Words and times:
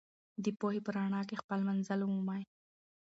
د 0.43 0.45
پوهې 0.59 0.79
په 0.85 0.91
رڼا 0.95 1.21
کې 1.29 1.39
خپل 1.41 1.59
منزل 1.69 1.99
ومومئ. 2.03 2.43